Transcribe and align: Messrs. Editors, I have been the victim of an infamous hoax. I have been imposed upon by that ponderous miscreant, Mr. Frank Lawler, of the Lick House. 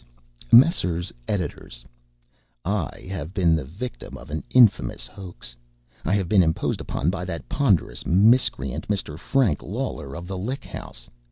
Messrs. 0.51 1.13
Editors, 1.27 1.85
I 2.65 3.05
have 3.09 3.35
been 3.35 3.55
the 3.55 3.63
victim 3.63 4.17
of 4.17 4.31
an 4.31 4.43
infamous 4.49 5.05
hoax. 5.05 5.55
I 6.03 6.15
have 6.15 6.27
been 6.27 6.41
imposed 6.41 6.81
upon 6.81 7.11
by 7.11 7.23
that 7.25 7.47
ponderous 7.47 8.03
miscreant, 8.03 8.87
Mr. 8.87 9.19
Frank 9.19 9.61
Lawler, 9.61 10.15
of 10.15 10.25
the 10.25 10.39
Lick 10.39 10.65
House. 10.65 11.07